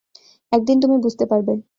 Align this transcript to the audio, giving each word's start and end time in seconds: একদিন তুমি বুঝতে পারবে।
একদিন 0.51 0.77
তুমি 0.79 0.97
বুঝতে 0.97 1.25
পারবে। 1.25 1.53